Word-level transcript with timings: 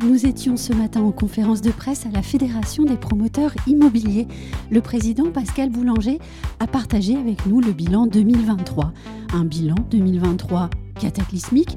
Nous 0.00 0.26
étions 0.26 0.56
ce 0.56 0.72
matin 0.72 1.02
en 1.02 1.10
conférence 1.10 1.60
de 1.60 1.72
presse 1.72 2.06
à 2.06 2.10
la 2.10 2.22
Fédération 2.22 2.84
des 2.84 2.96
promoteurs 2.96 3.52
immobiliers. 3.66 4.28
Le 4.70 4.80
président 4.80 5.32
Pascal 5.32 5.70
Boulanger 5.70 6.20
a 6.60 6.68
partagé 6.68 7.16
avec 7.16 7.46
nous 7.46 7.60
le 7.60 7.72
bilan 7.72 8.06
2023. 8.06 8.92
Un 9.34 9.44
bilan 9.44 9.74
2023 9.90 10.70
cataclysmique 11.00 11.76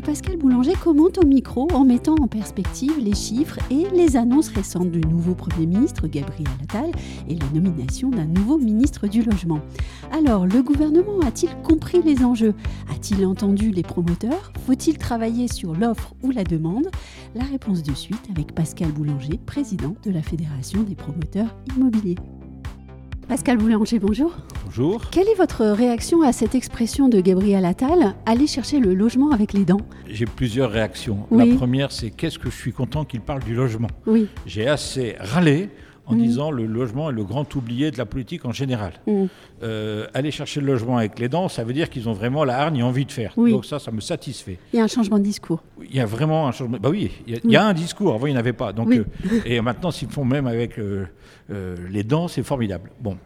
Pascal 0.00 0.36
Boulanger 0.36 0.72
commente 0.72 1.18
au 1.18 1.26
micro 1.26 1.68
en 1.74 1.84
mettant 1.84 2.14
en 2.20 2.26
perspective 2.26 2.98
les 2.98 3.14
chiffres 3.14 3.58
et 3.70 3.86
les 3.94 4.16
annonces 4.16 4.48
récentes 4.48 4.90
du 4.90 5.00
nouveau 5.00 5.34
Premier 5.34 5.66
ministre 5.66 6.08
Gabriel 6.08 6.48
Attal 6.62 6.90
et 7.28 7.34
la 7.34 7.46
nomination 7.52 8.08
d'un 8.08 8.24
nouveau 8.24 8.58
ministre 8.58 9.06
du 9.06 9.22
Logement. 9.22 9.60
Alors, 10.10 10.46
le 10.46 10.62
gouvernement 10.62 11.20
a-t-il 11.20 11.54
compris 11.62 12.00
les 12.02 12.24
enjeux? 12.24 12.54
A-t-il 12.90 13.26
entendu 13.26 13.70
les 13.70 13.82
promoteurs? 13.82 14.52
Faut-il 14.66 14.96
travailler 14.96 15.48
sur 15.48 15.74
l'offre 15.74 16.14
ou 16.22 16.30
la 16.30 16.44
demande? 16.44 16.88
La 17.34 17.44
réponse 17.44 17.82
de 17.82 17.94
suite 17.94 18.28
avec 18.30 18.54
Pascal 18.54 18.92
Boulanger, 18.92 19.38
président 19.44 19.94
de 20.04 20.10
la 20.10 20.22
Fédération 20.22 20.82
des 20.82 20.94
promoteurs 20.94 21.54
immobiliers. 21.76 22.16
Pascal 23.28 23.56
Boulanger, 23.56 23.98
bonjour. 23.98 24.32
Bonjour. 24.64 25.08
Quelle 25.10 25.28
est 25.28 25.34
votre 25.36 25.64
réaction 25.64 26.22
à 26.22 26.32
cette 26.32 26.54
expression 26.54 27.08
de 27.08 27.20
Gabriel 27.20 27.64
Attal, 27.64 28.14
aller 28.26 28.46
chercher 28.46 28.78
le 28.78 28.94
logement 28.94 29.30
avec 29.30 29.52
les 29.52 29.64
dents 29.64 29.80
J'ai 30.08 30.26
plusieurs 30.26 30.70
réactions. 30.70 31.26
Oui. 31.30 31.50
La 31.50 31.56
première, 31.56 31.92
c'est 31.92 32.10
qu'est-ce 32.10 32.38
que 32.38 32.50
je 32.50 32.56
suis 32.56 32.72
content 32.72 33.04
qu'il 33.04 33.20
parle 33.20 33.42
du 33.42 33.54
logement? 33.54 33.88
Oui. 34.06 34.26
J'ai 34.44 34.68
assez 34.68 35.16
râlé 35.18 35.70
en 36.06 36.14
Mhm. 36.14 36.22
disant 36.22 36.50
le 36.50 36.66
logement 36.66 37.10
est 37.10 37.12
le 37.12 37.22
grand 37.24 37.54
oublié 37.54 37.90
de 37.92 37.98
la 37.98 38.06
politique 38.06 38.44
en 38.44 38.50
général. 38.52 38.94
Mm. 39.06 39.24
Euh, 39.62 40.06
aller 40.14 40.30
chercher 40.32 40.60
le 40.60 40.66
logement 40.66 40.96
avec 40.98 41.18
les 41.20 41.28
dents, 41.28 41.48
ça 41.48 41.62
veut 41.62 41.72
dire 41.72 41.88
qu'ils 41.90 42.08
ont 42.08 42.12
vraiment 42.12 42.44
la 42.44 42.58
hargne 42.58 42.78
et 42.78 42.82
envie 42.82 43.04
de 43.04 43.12
faire. 43.12 43.32
Oui. 43.36 43.52
Donc 43.52 43.64
ça, 43.64 43.78
ça 43.78 43.92
me 43.92 44.00
satisfait. 44.00 44.58
Il 44.72 44.78
y 44.78 44.80
a 44.80 44.84
un 44.84 44.88
changement 44.88 45.18
de 45.18 45.22
discours. 45.24 45.62
Il 45.88 45.94
y 45.94 46.00
a 46.00 46.06
vraiment 46.06 46.48
un 46.48 46.52
changement. 46.52 46.78
Bah 46.80 46.90
oui, 46.90 47.10
il 47.26 47.34
y 47.34 47.36
a, 47.36 47.40
il 47.44 47.50
y 47.52 47.56
a 47.56 47.64
un 47.64 47.72
discours. 47.72 48.14
Avant, 48.14 48.26
il 48.26 48.30
n'y 48.30 48.36
en 48.36 48.40
avait 48.40 48.52
pas. 48.52 48.72
Donc, 48.72 48.88
Oui. 48.88 48.98
euh, 49.32 49.40
et 49.44 49.60
maintenant, 49.60 49.92
s'ils 49.92 50.08
font 50.08 50.24
même 50.24 50.46
avec 50.48 50.78
euh, 50.78 51.06
les 51.90 52.02
dents, 52.02 52.26
c'est 52.28 52.42
formidable. 52.42 52.90
Bon, 53.00 53.16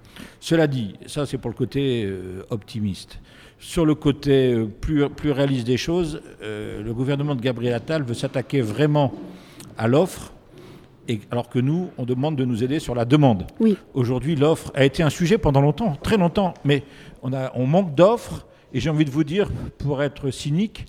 cela 0.41 0.67
dit, 0.67 0.95
ça, 1.07 1.25
c'est 1.27 1.39
pour 1.39 1.51
le 1.51 1.57
côté 1.57 2.07
optimiste. 2.51 3.21
Sur 3.59 3.87
le 3.87 3.95
côté 3.95 4.55
plus, 4.83 5.09
plus 5.09 5.31
réaliste 5.31 5.67
des 5.67 5.77
choses, 5.79 6.21
le 6.43 6.93
gouvernement 6.93 7.35
de 7.35 7.41
Gabriel 7.41 7.73
Attal 7.75 8.03
veut 8.03 8.15
s'attaquer 8.15 8.61
vraiment 8.61 9.15
à 9.79 9.89
l'offre, 9.89 10.33
et, 11.09 11.21
alors 11.31 11.49
que 11.49 11.59
nous, 11.59 11.91
on 11.99 12.05
demande 12.05 12.37
de 12.37 12.45
nous 12.45 12.63
aider 12.65 12.79
sur 12.79 12.95
la 12.95 13.05
demande. 13.05 13.47
Oui. 13.61 13.77
Aujourd'hui, 13.95 14.37
l'offre 14.37 14.71
a 14.75 14.85
été 14.85 15.03
un 15.03 15.11
sujet 15.11 15.39
pendant 15.39 15.61
longtemps, 15.61 15.97
très 16.03 16.17
longtemps, 16.17 16.55
mais 16.65 16.83
on, 17.23 17.33
a, 17.33 17.53
on 17.55 17.67
manque 17.67 17.95
d'offres, 17.95 18.47
et 18.73 18.81
j'ai 18.81 18.91
envie 18.91 19.05
de 19.05 19.11
vous 19.11 19.25
dire, 19.25 19.49
pour 19.79 20.03
être 20.03 20.31
cynique, 20.31 20.87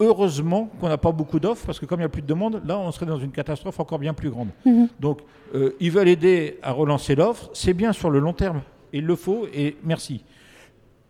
heureusement 0.00 0.70
qu'on 0.80 0.88
n'a 0.88 0.98
pas 0.98 1.12
beaucoup 1.12 1.40
d'offres, 1.40 1.64
parce 1.66 1.78
que 1.78 1.86
comme 1.86 2.00
il 2.00 2.02
n'y 2.02 2.06
a 2.06 2.10
plus 2.10 2.22
de 2.22 2.26
demande, 2.26 2.62
là, 2.66 2.78
on 2.78 2.90
serait 2.92 3.06
dans 3.06 3.18
une 3.18 3.30
catastrophe 3.30 3.80
encore 3.80 3.98
bien 3.98 4.14
plus 4.14 4.30
grande. 4.30 4.48
Mhm. 4.64 4.88
Donc, 5.00 5.20
euh, 5.54 5.74
ils 5.80 5.90
veulent 5.90 6.08
aider 6.08 6.58
à 6.62 6.72
relancer 6.72 7.14
l'offre, 7.14 7.50
c'est 7.54 7.74
bien 7.74 7.92
sur 7.92 8.10
le 8.10 8.18
long 8.18 8.32
terme, 8.32 8.60
il 8.92 9.04
le 9.04 9.16
faut, 9.16 9.46
et 9.54 9.76
merci. 9.84 10.22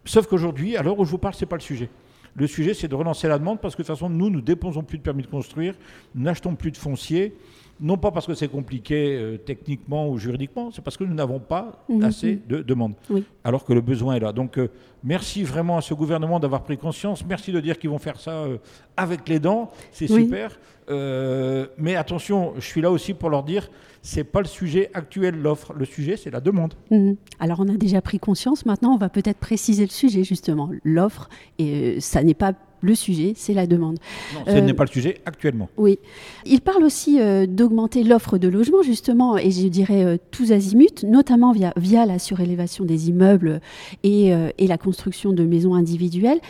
Sauf 0.04 0.26
qu'aujourd'hui, 0.28 0.76
à 0.76 0.82
l'heure 0.82 0.98
où 0.98 1.04
je 1.04 1.10
vous 1.10 1.18
parle, 1.18 1.34
ce 1.34 1.44
n'est 1.44 1.48
pas 1.48 1.56
le 1.56 1.62
sujet. 1.62 1.88
Le 2.36 2.46
sujet, 2.46 2.74
c'est 2.74 2.88
de 2.88 2.94
relancer 2.94 3.28
la 3.28 3.38
demande, 3.38 3.60
parce 3.60 3.74
que 3.74 3.82
de 3.82 3.86
toute 3.86 3.96
façon, 3.96 4.10
nous, 4.10 4.28
nous 4.28 4.40
dépensons 4.42 4.82
plus 4.82 4.98
de 4.98 5.02
permis 5.02 5.22
de 5.22 5.28
construire, 5.28 5.74
nous 6.14 6.22
n'achetons 6.24 6.54
plus 6.54 6.70
de 6.70 6.76
foncier, 6.76 7.34
non 7.80 7.96
pas 7.96 8.10
parce 8.10 8.26
que 8.26 8.34
c'est 8.34 8.48
compliqué 8.48 9.16
euh, 9.18 9.36
techniquement 9.38 10.08
ou 10.10 10.18
juridiquement, 10.18 10.70
c'est 10.70 10.82
parce 10.82 10.96
que 10.96 11.04
nous 11.04 11.14
n'avons 11.14 11.38
pas 11.40 11.84
Mhm. 11.88 12.04
assez 12.04 12.36
de 12.48 12.62
demandes, 12.62 12.94
Oui. 13.10 13.24
alors 13.44 13.64
que 13.64 13.72
le 13.72 13.80
besoin 13.80 14.16
est 14.16 14.20
là. 14.20 14.32
Donc, 14.32 14.58
euh, 14.58 14.68
merci 15.06 15.42
vraiment 15.44 15.78
à 15.78 15.80
ce 15.80 15.94
gouvernement 15.94 16.38
d'avoir 16.40 16.62
pris 16.62 16.76
conscience, 16.76 17.24
merci 17.24 17.52
de 17.52 17.60
dire 17.60 17.78
qu'ils 17.78 17.90
vont 17.90 17.98
faire 17.98 18.20
ça 18.20 18.32
euh, 18.32 18.58
avec 18.96 19.28
les 19.28 19.38
dents, 19.38 19.70
c'est 19.92 20.10
Oui. 20.10 20.24
super. 20.24 20.58
Euh, 20.88 21.66
mais 21.78 21.96
attention, 21.96 22.52
je 22.56 22.64
suis 22.64 22.80
là 22.80 22.90
aussi 22.90 23.14
pour 23.14 23.30
leur 23.30 23.42
dire, 23.42 23.68
c'est 24.02 24.24
pas 24.24 24.40
le 24.40 24.46
sujet 24.46 24.90
actuel, 24.94 25.40
l'offre, 25.40 25.72
le 25.72 25.84
sujet, 25.84 26.16
c'est 26.16 26.30
la 26.30 26.40
demande. 26.40 26.74
Mhm. 26.90 27.16
Alors 27.40 27.60
on 27.60 27.68
a 27.68 27.76
déjà 27.76 28.00
pris 28.00 28.18
conscience, 28.18 28.66
maintenant 28.66 28.92
on 28.94 28.98
va 28.98 29.08
peut-être 29.08 29.38
préciser 29.38 29.84
le 29.84 29.90
sujet 29.90 30.22
justement. 30.24 30.70
L'offre, 30.84 31.28
et 31.58 31.96
euh, 31.96 32.00
ça 32.00 32.22
n'est 32.22 32.34
pas 32.34 32.52
le 32.86 32.94
sujet, 32.94 33.32
c'est 33.36 33.52
la 33.52 33.66
demande. 33.66 33.98
Non, 34.34 34.40
ce 34.46 34.50
Euh, 34.52 34.60
n'est 34.62 34.72
pas 34.74 34.84
le 34.84 34.90
sujet 34.90 35.20
actuellement. 35.26 35.68
Oui. 35.76 35.98
Il 36.46 36.60
parle 36.60 36.84
aussi 36.84 37.20
euh, 37.20 37.46
d'augmenter 37.46 38.02
l'offre 38.04 38.38
de 38.38 38.48
logement, 38.48 38.82
justement, 38.82 39.36
et 39.36 39.50
je 39.50 39.68
dirais 39.68 40.04
euh, 40.04 40.16
tous 40.30 40.52
azimuts, 40.52 41.04
notamment 41.04 41.52
via, 41.52 41.72
via 41.76 42.06
la 42.06 42.18
surélévation 42.18 42.84
des 42.84 43.08
immeubles 43.10 43.60
et, 44.02 44.32
euh, 44.34 44.48
et 44.58 44.66
la 44.66 44.78
construction 44.78 45.32
de 45.32 45.44
maisons 45.44 45.74
individuelles. 45.74 46.40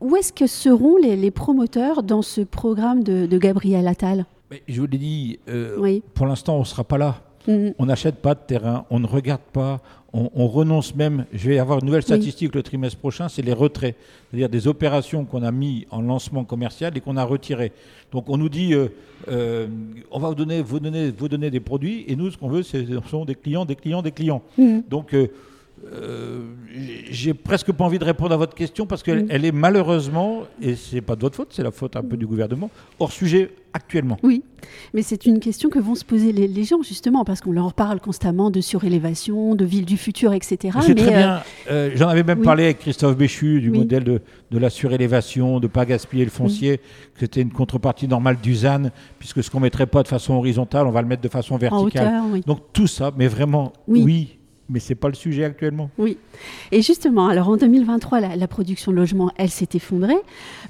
Où 0.00 0.16
est-ce 0.16 0.32
que 0.32 0.46
seront 0.46 0.96
les, 0.96 1.16
les 1.16 1.30
promoteurs 1.30 2.02
dans 2.02 2.22
ce 2.22 2.40
programme 2.42 3.02
de, 3.02 3.26
de 3.26 3.38
Gabriel 3.38 3.86
Attal? 3.88 4.26
Mais 4.50 4.62
je 4.68 4.80
vous 4.80 4.86
l'ai 4.86 4.98
dit, 4.98 5.38
euh, 5.48 5.76
Oui. 5.78 6.02
pour 6.14 6.26
l'instant, 6.26 6.56
on 6.56 6.60
ne 6.60 6.64
sera 6.64 6.84
pas 6.84 6.98
là. 6.98 7.22
On 7.48 7.86
n'achète 7.86 8.16
pas 8.16 8.34
de 8.34 8.40
terrain, 8.40 8.84
on 8.90 8.98
ne 8.98 9.06
regarde 9.06 9.42
pas, 9.52 9.80
on, 10.12 10.30
on 10.34 10.46
renonce 10.48 10.94
même. 10.94 11.26
Je 11.32 11.48
vais 11.48 11.58
avoir 11.58 11.78
une 11.80 11.86
nouvelle 11.86 12.02
statistique 12.02 12.54
le 12.54 12.62
trimestre 12.62 12.98
prochain, 12.98 13.28
c'est 13.28 13.42
les 13.42 13.52
retraits. 13.52 13.94
C'est-à-dire 14.30 14.48
des 14.48 14.66
opérations 14.66 15.24
qu'on 15.24 15.42
a 15.42 15.52
mis 15.52 15.86
en 15.90 16.00
lancement 16.00 16.44
commercial 16.44 16.96
et 16.96 17.00
qu'on 17.00 17.16
a 17.16 17.24
retirées. 17.24 17.72
Donc 18.12 18.28
on 18.28 18.36
nous 18.36 18.48
dit, 18.48 18.74
euh, 18.74 18.88
euh, 19.28 19.66
on 20.10 20.18
va 20.18 20.28
vous 20.28 20.34
donner, 20.34 20.62
vous, 20.62 20.80
donner, 20.80 21.10
vous 21.10 21.28
donner 21.28 21.50
des 21.50 21.60
produits, 21.60 22.04
et 22.08 22.16
nous, 22.16 22.30
ce 22.30 22.36
qu'on 22.38 22.48
veut, 22.48 22.62
ce 22.62 22.78
sont 23.10 23.24
des 23.24 23.34
clients, 23.34 23.64
des 23.64 23.76
clients, 23.76 24.02
des 24.02 24.12
clients. 24.12 24.42
Mhm. 24.58 24.82
Donc 24.88 25.14
euh, 25.14 25.28
euh, 25.92 26.40
j'ai 27.10 27.34
presque 27.34 27.70
pas 27.72 27.84
envie 27.84 27.98
de 27.98 28.04
répondre 28.04 28.32
à 28.32 28.36
votre 28.36 28.54
question 28.54 28.86
parce 28.86 29.02
qu'elle 29.02 29.26
elle 29.28 29.44
est 29.44 29.52
malheureusement, 29.52 30.42
et 30.60 30.74
c'est 30.74 31.00
pas 31.00 31.16
de 31.16 31.20
votre 31.20 31.36
faute, 31.36 31.48
c'est 31.52 31.62
la 31.62 31.70
faute 31.70 31.96
un 31.96 32.02
peu 32.02 32.16
du 32.16 32.26
gouvernement, 32.26 32.70
hors 32.98 33.12
sujet 33.12 33.50
actuellement. 33.72 34.16
Oui, 34.22 34.42
mais 34.94 35.02
c'est 35.02 35.26
une 35.26 35.38
question 35.38 35.68
que 35.68 35.78
vont 35.78 35.94
se 35.94 36.04
poser 36.04 36.32
les, 36.32 36.48
les 36.48 36.64
gens, 36.64 36.82
justement, 36.82 37.24
parce 37.24 37.42
qu'on 37.42 37.52
leur 37.52 37.74
parle 37.74 38.00
constamment 38.00 38.50
de 38.50 38.62
surélévation, 38.62 39.54
de 39.54 39.64
ville 39.66 39.84
du 39.84 39.98
futur, 39.98 40.32
etc. 40.32 40.78
C'est 40.80 40.94
très 40.94 41.08
euh, 41.14 41.16
bien. 41.18 41.42
Euh, 41.70 41.90
J'en 41.94 42.08
avais 42.08 42.22
même 42.22 42.38
oui. 42.38 42.44
parlé 42.44 42.64
avec 42.64 42.78
Christophe 42.78 43.16
Béchu 43.16 43.60
du 43.60 43.68
Oui. 43.70 43.78
modèle 43.80 44.04
de, 44.04 44.22
de 44.50 44.58
la 44.58 44.70
surélévation, 44.70 45.60
de 45.60 45.66
ne 45.66 45.70
pas 45.70 45.84
gaspiller 45.84 46.24
le 46.24 46.30
foncier, 46.30 46.78
que 46.78 47.20
c'était 47.20 47.42
une 47.42 47.52
contrepartie 47.52 48.08
normale 48.08 48.38
du 48.42 48.54
ZAN, 48.54 48.84
puisque 49.18 49.42
ce 49.44 49.50
qu'on 49.50 49.58
ne 49.58 49.64
mettrait 49.64 49.86
pas 49.86 50.02
de 50.02 50.08
façon 50.08 50.32
horizontale, 50.34 50.86
on 50.86 50.90
va 50.90 51.02
le 51.02 51.08
mettre 51.08 51.22
de 51.22 51.28
façon 51.28 51.54
en 51.54 51.58
verticale. 51.58 52.06
hauteur, 52.08 52.24
oui. 52.32 52.42
Donc 52.46 52.60
tout 52.72 52.86
ça, 52.86 53.12
mais 53.16 53.28
vraiment, 53.28 53.72
Oui. 53.86 54.38
Mais 54.68 54.80
ce 54.80 54.90
n'est 54.90 54.96
pas 54.96 55.08
le 55.08 55.14
sujet 55.14 55.44
actuellement. 55.44 55.90
Oui. 55.98 56.18
Et 56.72 56.82
justement, 56.82 57.28
alors 57.28 57.48
en 57.48 57.56
2023, 57.56 58.20
la, 58.20 58.36
la 58.36 58.48
production 58.48 58.92
de 58.92 58.96
logements, 58.96 59.30
elle 59.36 59.50
s'est 59.50 59.68
effondrée. 59.74 60.16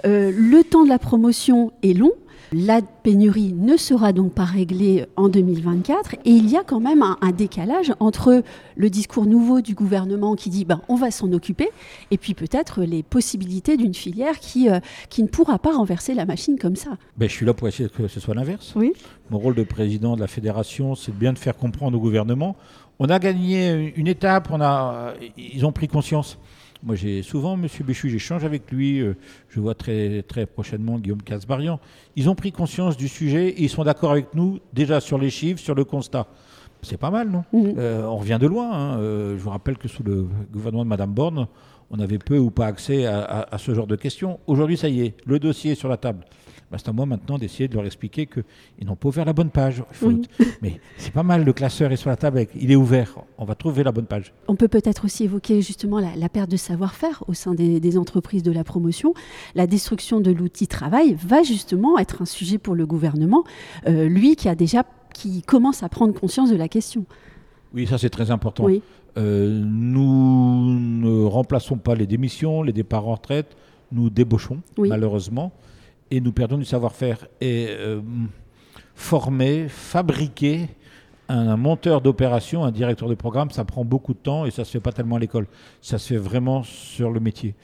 Euh, 0.04 0.32
le 0.36 0.62
temps 0.64 0.84
de 0.84 0.88
la 0.88 0.98
promotion 0.98 1.72
est 1.82 1.92
long. 1.92 2.12
La 2.52 2.80
pénurie 2.80 3.52
ne 3.52 3.76
sera 3.76 4.12
donc 4.12 4.32
pas 4.32 4.44
réglée 4.44 5.04
en 5.16 5.28
2024 5.28 6.14
et 6.24 6.30
il 6.30 6.48
y 6.48 6.56
a 6.56 6.62
quand 6.62 6.78
même 6.78 7.02
un, 7.02 7.18
un 7.20 7.32
décalage 7.32 7.92
entre 7.98 8.44
le 8.76 8.88
discours 8.88 9.26
nouveau 9.26 9.60
du 9.60 9.74
gouvernement 9.74 10.36
qui 10.36 10.48
dit 10.48 10.64
ben, 10.64 10.80
on 10.88 10.94
va 10.94 11.10
s'en 11.10 11.32
occuper 11.32 11.68
et 12.12 12.18
puis 12.18 12.34
peut-être 12.34 12.82
les 12.82 13.02
possibilités 13.02 13.76
d'une 13.76 13.94
filière 13.94 14.38
qui, 14.38 14.70
euh, 14.70 14.78
qui 15.10 15.24
ne 15.24 15.28
pourra 15.28 15.58
pas 15.58 15.76
renverser 15.76 16.14
la 16.14 16.24
machine 16.24 16.56
comme 16.56 16.76
ça. 16.76 16.90
Ben, 17.16 17.28
je 17.28 17.34
suis 17.34 17.46
là 17.46 17.52
pour 17.52 17.66
essayer 17.66 17.88
que 17.88 18.06
ce 18.06 18.20
soit 18.20 18.34
l'inverse. 18.34 18.74
Oui. 18.76 18.92
Mon 19.30 19.38
rôle 19.38 19.56
de 19.56 19.64
président 19.64 20.14
de 20.14 20.20
la 20.20 20.28
fédération, 20.28 20.94
c'est 20.94 21.16
bien 21.16 21.32
de 21.32 21.38
faire 21.38 21.56
comprendre 21.56 21.98
au 21.98 22.00
gouvernement. 22.00 22.54
On 22.98 23.06
a 23.06 23.18
gagné 23.18 23.92
une 23.96 24.06
étape, 24.06 24.48
on 24.50 24.60
a, 24.60 25.12
ils 25.36 25.64
ont 25.66 25.72
pris 25.72 25.86
conscience. 25.88 26.38
Moi, 26.82 26.94
j'ai 26.94 27.22
souvent, 27.22 27.54
M. 27.54 27.66
Béchu, 27.84 28.08
j'échange 28.10 28.44
avec 28.44 28.70
lui. 28.70 29.00
euh, 29.00 29.14
je 29.48 29.60
vois 29.60 29.74
très, 29.74 30.22
très 30.22 30.46
prochainement 30.46 30.98
Guillaume 30.98 31.22
Casbarian. 31.22 31.80
Ils 32.16 32.28
ont 32.30 32.34
pris 32.34 32.52
conscience 32.52 32.96
du 32.96 33.08
sujet 33.08 33.48
et 33.48 33.62
ils 33.64 33.68
sont 33.68 33.84
d'accord 33.84 34.12
avec 34.12 34.34
nous 34.34 34.60
déjà 34.72 35.00
sur 35.00 35.18
les 35.18 35.30
chiffres, 35.30 35.60
sur 35.60 35.74
le 35.74 35.84
constat. 35.84 36.26
C'est 36.82 36.98
pas 36.98 37.10
mal, 37.10 37.28
non 37.30 37.44
Mhm. 37.52 37.74
Euh, 37.78 38.04
On 38.04 38.16
revient 38.16 38.38
de 38.40 38.46
loin. 38.46 38.70
hein. 38.72 38.98
Euh, 39.00 39.36
je 39.36 39.42
vous 39.42 39.50
rappelle 39.50 39.78
que 39.78 39.88
sous 39.88 40.02
le 40.02 40.26
gouvernement 40.52 40.84
de 40.84 40.88
Mme 40.90 41.12
Borne, 41.12 41.48
on 41.90 41.98
avait 41.98 42.18
peu 42.18 42.38
ou 42.38 42.50
pas 42.50 42.66
accès 42.66 43.06
à, 43.06 43.20
à- 43.22 43.54
à 43.54 43.58
ce 43.58 43.74
genre 43.74 43.86
de 43.86 43.96
questions. 43.96 44.38
Aujourd'hui, 44.46 44.76
ça 44.76 44.88
y 44.88 45.00
est, 45.02 45.14
le 45.26 45.38
dossier 45.38 45.72
est 45.72 45.76
sur 45.76 45.88
la 45.88 45.96
table. 45.96 46.24
Ben, 46.70 46.78
c'est 46.78 46.88
à 46.88 46.92
moi 46.92 47.06
maintenant 47.06 47.38
d'essayer 47.38 47.68
de 47.68 47.74
leur 47.74 47.86
expliquer 47.86 48.26
qu'ils 48.26 48.86
n'ont 48.86 48.96
pas 48.96 49.08
ouvert 49.08 49.24
la 49.24 49.32
bonne 49.32 49.50
page. 49.50 49.84
Oui. 50.02 50.22
Mais 50.62 50.80
c'est 50.98 51.12
pas 51.12 51.22
mal, 51.22 51.44
le 51.44 51.52
classeur 51.52 51.92
est 51.92 51.96
sur 51.96 52.10
la 52.10 52.16
table, 52.16 52.44
il 52.60 52.72
est 52.72 52.76
ouvert. 52.76 53.18
On 53.38 53.44
va 53.44 53.54
trouver 53.54 53.84
la 53.84 53.92
bonne 53.92 54.06
page. 54.06 54.32
On 54.48 54.56
peut 54.56 54.66
peut-être 54.66 55.04
aussi 55.04 55.24
évoquer 55.24 55.62
justement 55.62 56.00
la, 56.00 56.16
la 56.16 56.28
perte 56.28 56.50
de 56.50 56.56
savoir-faire 56.56 57.22
au 57.28 57.34
sein 57.34 57.54
des, 57.54 57.78
des 57.78 57.96
entreprises 57.98 58.42
de 58.42 58.50
la 58.50 58.64
promotion. 58.64 59.14
La 59.54 59.68
destruction 59.68 60.20
de 60.20 60.32
l'outil 60.32 60.66
travail 60.66 61.14
va 61.14 61.44
justement 61.44 61.98
être 61.98 62.22
un 62.22 62.26
sujet 62.26 62.58
pour 62.58 62.74
le 62.74 62.84
gouvernement, 62.84 63.44
euh, 63.86 64.08
lui 64.08 64.34
qui 64.34 64.48
a 64.48 64.56
déjà 64.56 64.84
qui 65.14 65.42
commence 65.42 65.82
à 65.84 65.88
prendre 65.88 66.12
conscience 66.18 66.50
de 66.50 66.56
la 66.56 66.68
question. 66.68 67.06
Oui, 67.74 67.86
ça 67.86 67.96
c'est 67.96 68.10
très 68.10 68.30
important. 68.32 68.64
Oui. 68.64 68.82
Euh, 69.18 69.62
nous 69.64 70.74
ne 70.78 71.24
remplaçons 71.24 71.76
pas 71.78 71.94
les 71.94 72.06
démissions, 72.06 72.62
les 72.62 72.72
départs 72.72 73.06
en 73.08 73.14
retraite, 73.14 73.56
nous 73.92 74.10
débauchons, 74.10 74.58
Oui. 74.76 74.88
malheureusement, 74.88 75.52
et 76.10 76.20
nous 76.20 76.32
perdons 76.32 76.58
du 76.58 76.64
savoir-faire. 76.64 77.26
Et 77.40 77.66
euh, 77.70 78.00
former, 78.94 79.68
fabriquer 79.68 80.68
un, 81.28 81.56
monteur 81.56 82.00
d'opération, 82.00 82.64
un 82.64 82.70
directeur 82.70 83.08
de 83.08 83.14
programme, 83.14 83.50
ça 83.50 83.64
prend 83.64 83.84
beaucoup 83.84 84.14
de 84.14 84.18
temps 84.18 84.46
et 84.46 84.50
ça 84.50 84.64
se 84.64 84.70
fait 84.70 84.80
pas 84.80 84.92
tellement 84.92 85.16
à 85.16 85.18
l'école. 85.18 85.46
Ça 85.80 85.98
se 85.98 86.08
fait 86.14 86.18
vraiment 86.20 86.62
sur 86.62 87.10
le 87.10 87.20
métier. 87.20 87.54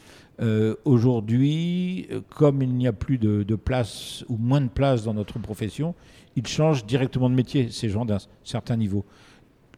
Euh, 0.41 0.75
Aujourd'hui, 0.85 2.09
comme 2.31 2.63
il 2.63 2.75
n'y 2.75 2.89
a 2.89 2.93
plus 2.93 3.19
de, 3.19 3.43
de 3.43 3.55
place 3.55 4.25
ou 4.29 4.37
moins 4.37 4.61
de 4.61 4.69
place 4.69 5.05
dans 5.05 5.15
notre 5.15 5.39
profession, 5.39 5.95
ils 6.37 6.47
changent 6.47 6.85
directement 6.87 7.29
de 7.31 7.35
métier, 7.35 7.69
ces 7.71 7.89
gens 7.89 8.05
d'un 8.05 8.19
certain 8.43 8.77
niveau. 8.77 9.05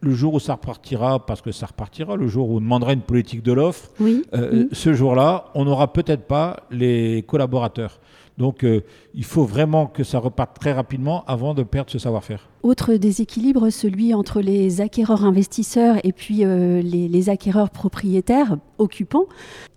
Le 0.01 0.13
jour 0.13 0.33
où 0.33 0.39
ça 0.39 0.53
repartira, 0.53 1.25
parce 1.25 1.41
que 1.41 1.51
ça 1.51 1.65
repartira, 1.67 2.15
le 2.15 2.27
jour 2.27 2.49
où 2.49 2.57
on 2.57 2.61
demandera 2.61 2.93
une 2.93 3.01
politique 3.01 3.43
de 3.43 3.53
l'offre, 3.53 3.89
Oui. 3.99 4.23
euh, 4.33 4.65
ce 4.71 4.93
jour-là, 4.93 5.45
on 5.55 5.65
n'aura 5.65 5.91
peut-être 5.93 6.23
pas 6.25 6.63
les 6.71 7.23
collaborateurs. 7.27 7.99
Donc 8.37 8.63
euh, 8.63 8.81
il 9.13 9.23
faut 9.23 9.45
vraiment 9.45 9.87
que 9.87 10.03
ça 10.03 10.19
reparte 10.19 10.59
très 10.59 10.73
rapidement 10.73 11.23
avant 11.25 11.53
de 11.53 11.63
perdre 11.63 11.89
ce 11.89 11.99
savoir-faire. 11.99 12.49
Autre 12.63 12.95
déséquilibre, 12.95 13.69
celui 13.69 14.13
entre 14.13 14.41
les 14.41 14.81
acquéreurs 14.81 15.23
investisseurs 15.23 15.97
et 16.03 16.11
puis 16.11 16.43
euh, 16.43 16.81
les, 16.81 17.29
acquéreurs 17.29 17.69
propriétaires 17.69 18.57
occupants. 18.79 19.25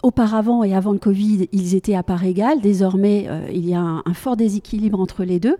Auparavant 0.03 0.65
et 0.65 0.75
avant 0.75 0.93
le 0.93 0.99
Covid, 0.99 1.49
ils 1.53 1.75
étaient 1.75 1.95
à 1.95 2.03
part 2.03 2.25
égale. 2.25 2.61
Désormais, 2.61 3.27
euh, 3.29 3.47
il 3.53 3.69
y 3.69 3.75
a 3.75 3.81
un, 3.81 4.15
fort 4.15 4.37
déséquilibre 4.37 4.99
entre 4.99 5.25
les 5.25 5.39
deux. 5.39 5.57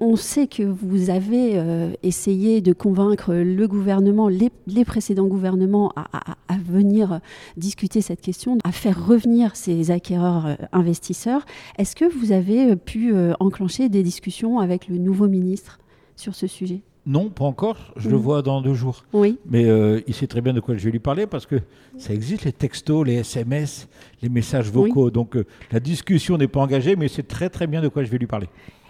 On 0.00 0.16
sait 0.16 0.46
que 0.46 0.62
vous 0.62 1.10
avez 1.10 1.60
essayé 2.02 2.60
de 2.60 2.72
convaincre 2.72 3.34
le 3.34 3.66
gouvernement, 3.66 4.28
les, 4.28 4.84
précédents 4.84 5.26
gouvernements, 5.26 5.92
à, 5.96 6.56
venir 6.68 7.20
discuter 7.56 8.00
cette 8.00 8.20
question, 8.20 8.58
à 8.64 8.72
faire 8.72 9.06
revenir 9.06 9.56
ces 9.56 9.90
acquéreurs 9.90 10.56
investisseurs. 10.72 11.44
Est-ce 11.78 11.96
que 11.96 12.04
vous 12.04 12.32
euh, 12.38 12.76
pu 12.76 13.14
euh, 13.14 13.34
enclencher 13.40 13.88
des 13.88 14.02
discussions 14.02 14.58
avec 14.58 14.88
le 14.88 14.98
nouveau 14.98 15.28
ministre 15.28 15.78
sur 16.16 16.34
ce 16.34 16.46
sujet? 16.46 16.80
Non, 17.06 17.30
pas 17.30 17.44
encore. 17.44 17.94
Je 17.96 18.10
le 18.10 18.16
vois 18.16 18.42
dans 18.42 18.60
deux 18.60 18.74
jours. 18.74 19.04
Oui. 19.12 19.38
Mais 19.48 19.64
euh, 19.64 20.00
il 20.08 20.14
sait 20.14 20.26
très 20.26 20.40
bien 20.40 20.52
de 20.52 20.58
quoi 20.58 20.76
je 20.76 20.84
vais 20.84 20.90
lui 20.90 20.98
parler 20.98 21.28
parce 21.28 21.46
que 21.46 21.56
ça 21.96 22.12
existe 22.12 22.44
les 22.44 22.52
textos, 22.52 23.06
les 23.06 23.14
SMS, 23.14 23.88
les 24.22 24.28
messages 24.28 24.70
vocaux. 24.70 25.12
Donc 25.12 25.36
euh, 25.36 25.46
la 25.70 25.78
discussion 25.78 26.36
n'est 26.36 26.48
pas 26.48 26.60
engagée, 26.60 26.96
mais 26.96 27.06
c'est 27.06 27.22
très 27.22 27.48
très 27.48 27.68
bien 27.68 27.80
de 27.80 27.86
quoi 27.86 28.02
je 28.02 28.10
vais 28.10 28.18
lui 28.18 28.26
parler. 28.26 28.48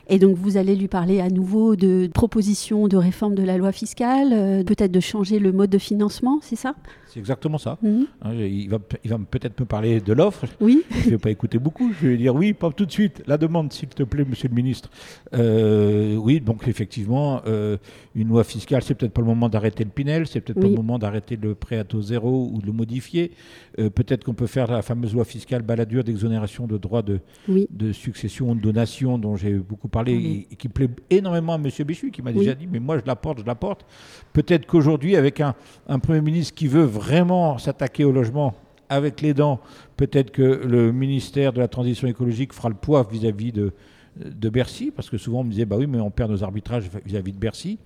Et 0.09 0.19
donc 0.21 0.37
vous 0.37 0.57
allez 0.57 0.77
lui 0.77 0.87
parler 0.89 1.21
à 1.21 1.29
nouveau 1.29 1.75
de 1.75 2.09
propositions 2.15 2.87
de 2.87 2.97
réforme 2.97 3.35
de 3.35 3.43
la 3.43 3.59
loi 3.59 3.73
fiscale, 3.73 4.29
euh, 4.33 4.63
peut-être 4.63 4.93
de 4.93 5.01
changer 5.01 5.39
le 5.41 5.51
mode 5.53 5.71
de 5.71 5.79
financement, 5.79 6.39
c'est 6.43 6.55
ça? 6.57 6.75
C'est 7.09 7.19
exactement 7.19 7.59
ça. 7.59 7.79
Mhm. 7.83 8.07
Hein, 8.23 8.35
il 8.35 8.69
va, 8.69 8.79
il 9.03 9.11
va 9.11 9.19
peut-être 9.19 9.59
me 9.59 9.65
parler 9.65 10.01
de 10.01 10.13
l'offre. 10.13 10.45
Oui. 10.61 10.83
Je 10.91 11.07
ne 11.07 11.11
vais 11.13 11.19
pas 11.19 11.31
écouter 11.31 11.59
beaucoup. 11.59 11.91
Je 11.93 12.07
vais 12.07 12.13
lui 12.13 12.19
dire 12.19 12.35
oui, 12.35 12.53
pas 12.53 12.71
tout 12.71 12.87
de 12.87 12.93
suite. 12.93 13.23
La 13.27 13.37
demande, 13.39 13.73
s'il 13.73 13.89
te 13.89 14.03
plaît, 14.05 14.25
monsieur 14.29 14.49
le 14.49 14.55
ministre. 14.55 14.91
Euh, 15.35 16.15
oui, 16.17 16.41
donc 16.41 16.69
effectivement, 16.69 17.41
euh, 17.47 17.77
une 18.15 18.29
loi 18.29 18.45
fiscale, 18.45 18.83
c'est 18.83 18.95
peut-être 18.95 19.13
pas 19.13 19.23
le 19.23 19.27
moment 19.27 19.49
d'arrêter 19.49 19.83
le 19.83 19.91
Pinel, 19.91 20.27
c'est 20.27 20.41
peut-être 20.41 20.61
pas 20.61 20.69
le 20.69 20.75
moment 20.75 20.99
d'arrêter 20.99 21.37
le 21.37 21.55
prêt 21.55 21.79
à 21.79 21.85
taux 21.85 22.03
zéro 22.03 22.51
ou 22.53 22.61
de 22.61 22.67
le 22.67 22.73
modifier. 22.73 23.33
Peut-être 23.77 24.25
qu'on 24.25 24.35
peut 24.35 24.47
faire 24.47 24.71
la 24.71 24.83
fameuse 24.83 25.13
loi 25.15 25.25
fiscale 25.25 25.63
baladure 25.63 26.05
d'exonération 26.05 26.67
de 26.67 26.79
droits 26.79 27.03
de, 27.03 27.21
Oui. 27.49 27.67
de 27.71 27.93
succession 27.93 28.51
ou 28.51 28.55
de 28.55 28.61
donation 28.61 29.19
dont 29.19 29.37
j'ai 29.37 29.55
beaucoup 29.55 29.89
parlé 29.89 29.96
Oui. 30.05 30.47
et, 30.51 30.53
et 30.53 30.57
qui 30.57 30.69
plaît 30.69 30.89
énormément 31.11 31.55
à 31.55 31.59
monsieur 31.59 31.85
Béchu, 31.85 32.11
qui 32.11 32.23
m'a 32.23 32.31
Oui. 32.31 32.39
déjà 32.39 32.55
dit 32.55 32.67
mais 32.67 32.81
moi 32.81 32.99
je 32.99 33.05
la 33.07 33.17
porte, 33.17 33.41
je 33.41 33.45
la 33.47 33.55
porte. 33.55 33.85
Peut-être 34.33 34.67
qu'aujourd'hui, 34.67 35.17
avec 35.17 35.41
un, 35.41 35.55
un 35.89 35.99
Premier 35.99 36.21
ministre 36.21 36.55
qui 36.55 36.67
veut 36.69 36.85
vraiment 36.85 37.59
s'attaquer 37.59 38.05
au 38.05 38.13
logement 38.13 38.55
avec 38.89 39.21
les 39.21 39.35
dents, 39.35 39.61
peut-être 39.97 40.31
que 40.31 40.43
le 40.43 40.93
ministère 40.93 41.53
de 41.53 41.59
la 41.61 41.69
Transition 41.69 42.07
écologique 42.07 42.53
fera 42.53 42.69
le 42.69 42.75
poids 42.77 43.07
vis-à-vis 43.11 43.51
de, 43.53 43.73
de 44.17 44.49
Bercy, 44.49 44.93
parce 44.95 45.11
que 45.11 45.19
souvent 45.19 45.41
on 45.41 45.45
me 45.45 45.51
disait, 45.51 45.65
bah 45.65 45.77
oui, 45.77 45.87
mais 45.87 45.99
on 46.01 46.11
perd 46.11 46.31
nos 46.31 46.45
arbitrages 46.45 46.89
vis-à-vis 47.05 47.33
de 47.33 47.39
Bercy. 47.39 47.79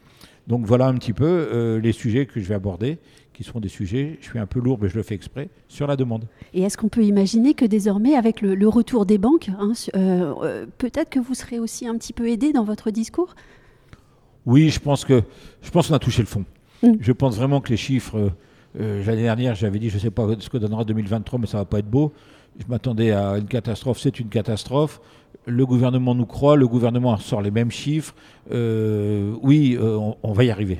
Donc 0.47 0.67
voilà 0.67 0.87
un 0.87 0.95
petit 0.95 1.13
peu 1.13 1.27
euh, 1.27 1.81
les 1.81 1.93
sujets 1.93 2.27
que 2.27 2.41
je 2.41 2.47
vais 2.47 2.55
aborder, 2.55 2.99
qui 3.41 3.45
seront 3.45 3.61
des 3.61 3.69
sujets, 3.69 4.19
je 4.21 4.27
suis 4.27 4.39
un 4.39 4.47
peu 4.47 4.61
lourd, 4.61 4.79
mais 4.83 4.89
je 4.89 4.97
le 4.97 5.03
fais 5.03 5.15
exprès, 5.15 5.49
sur 5.67 5.87
la 5.87 5.97
demande. 5.97 6.27
Et 6.53 6.61
est-ce 6.61 6.77
qu'on 6.77 6.91
peut 6.91 7.05
imaginer 7.05 7.55
que 7.55 7.65
désormais, 7.65 8.15
avec 8.15 8.43
le, 8.43 8.55
le 8.55 8.69
retour 8.69 9.07
des 9.07 9.17
banques, 9.17 9.49
hein, 9.59 9.73
euh, 9.97 10.35
euh, 10.43 10.67
peut-être 10.77 11.09
que 11.09 11.21
vous 11.21 11.33
serez 11.33 11.59
aussi 11.59 11.87
un 11.87 11.97
petit 11.97 12.13
peu 12.13 12.29
aidé 12.29 12.53
dans 12.53 12.65
votre 12.65 12.91
discours? 12.91 13.35
Oui, 14.45 14.69
je 14.69 14.79
pense 14.79 15.07
que 15.07 15.23
je 15.63 15.71
pense 15.71 15.89
qu'on 15.89 15.95
a 15.95 15.99
touché 15.99 16.21
le 16.21 16.29
fond. 16.29 16.45
Mm. 16.83 16.93
Je 17.01 17.13
pense 17.13 17.37
vraiment 17.37 17.63
que 17.63 17.71
les 17.71 17.79
chiffres, 17.79 18.31
euh, 18.79 19.05
l'année 19.05 19.23
dernière, 19.23 19.55
j'avais 19.55 19.79
dit, 19.79 19.89
je 19.89 19.97
ne 19.97 20.01
sais 20.01 20.11
pas 20.11 20.27
ce 20.39 20.51
que 20.51 20.59
donnera 20.59 20.85
2023, 20.85 21.39
mais 21.39 21.47
ça 21.47 21.59
va 21.59 21.65
pas 21.65 21.79
être 21.79 21.91
beau. 21.91 22.13
Je 22.58 22.64
m'attendais 22.69 23.12
à 23.12 23.38
une 23.38 23.47
catastrophe, 23.47 23.99
c'est 24.00 24.20
une 24.20 24.29
catastrophe. 24.29 25.00
Le 25.47 25.64
gouvernement 25.64 26.14
nous 26.14 26.26
croit, 26.26 26.56
le 26.56 26.69
gouvernement 26.69 27.17
sort 27.17 27.41
les 27.41 27.50
mêmes 27.50 27.70
chiffres. 27.70 28.14
Euh, 28.52 29.35
oui, 29.43 29.76
euh, 29.81 29.97
on, 29.97 30.17
on 30.23 30.32
va 30.32 30.44
y 30.44 30.50
arriver. 30.50 30.79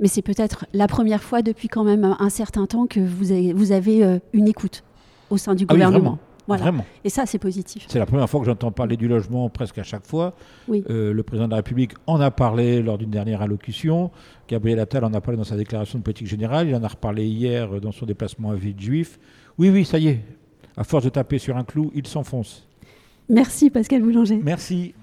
Mais 0.00 0.08
c'est 0.08 0.22
peut-être 0.22 0.66
la 0.72 0.88
première 0.88 1.22
fois 1.22 1.42
depuis 1.42 1.68
quand 1.68 1.84
même 1.84 2.16
un 2.18 2.30
certain 2.30 2.66
temps 2.66 2.86
que 2.86 3.00
vous 3.00 3.30
avez, 3.32 3.52
vous 3.52 3.70
avez 3.72 4.02
euh, 4.02 4.18
une 4.32 4.48
écoute 4.48 4.82
au 5.28 5.36
sein 5.36 5.54
du 5.54 5.64
Ah 5.68 5.72
oui, 5.74 5.78
gouvernement. 5.78 6.00
vraiment. 6.00 6.18
Voilà. 6.48 6.62
Vraiment. 6.64 6.84
Et 7.04 7.10
ça, 7.10 7.26
c'est 7.26 7.38
positif. 7.38 7.84
C'est 7.86 8.00
la 8.00 8.06
première 8.06 8.28
fois 8.28 8.40
que 8.40 8.46
j'entends 8.46 8.72
parler 8.72 8.96
du 8.96 9.06
logement 9.06 9.48
presque 9.50 9.78
à 9.78 9.84
chaque 9.84 10.04
fois. 10.06 10.34
Oui. 10.66 10.82
Euh, 10.90 11.12
le 11.12 11.22
président 11.22 11.46
de 11.46 11.50
la 11.52 11.58
République 11.58 11.92
en 12.08 12.18
a 12.20 12.32
parlé 12.32 12.82
lors 12.82 12.98
d'une 12.98 13.10
dernière 13.10 13.42
allocution. 13.42 14.10
Gabriel 14.48 14.80
Attal 14.80 15.04
en 15.04 15.14
a 15.14 15.20
parlé 15.20 15.36
dans 15.36 15.44
sa 15.44 15.56
déclaration 15.56 15.98
de 16.00 16.02
politique 16.02 16.26
générale. 16.26 16.66
Il 16.68 16.74
en 16.74 16.82
a 16.82 16.88
reparlé 16.88 17.24
hier 17.26 17.80
dans 17.80 17.92
son 17.92 18.04
déplacement 18.06 18.50
à 18.50 18.54
Villejuif. 18.56 19.20
Oui, 19.58 19.68
oui, 19.70 19.84
ça 19.84 19.98
y 19.98 20.08
est. 20.08 20.20
À 20.80 20.84
force 20.84 21.04
de 21.04 21.10
taper 21.10 21.36
sur 21.36 21.58
un 21.58 21.62
clou, 21.62 21.92
il 21.94 22.06
s'enfonce. 22.06 22.66
Merci 23.28 23.68
Pascal 23.68 24.00
Boulanger. 24.00 24.40
Merci. 24.42 24.94